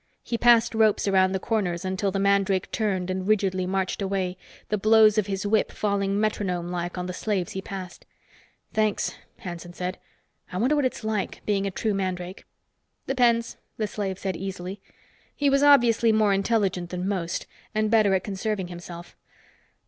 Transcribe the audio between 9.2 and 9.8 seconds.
Hanson